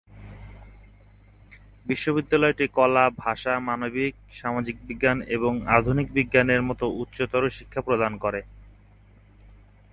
বিশ্ববিদ্যালয়টি 1.85 2.65
কলা, 2.67 3.05
ভাষা, 3.17 3.53
মানবিক, 3.59 4.13
সামাজিক 4.31 4.75
বিজ্ঞান 4.87 5.17
এবং 5.27 5.53
আধুনিক 5.77 6.07
বিজ্ঞান 6.13 6.47
এর 6.49 6.61
মত 6.61 6.81
উচ্চতর 7.01 7.43
শিক্ষা 7.49 7.81
প্রদান 7.81 8.13
করে। 8.17 8.41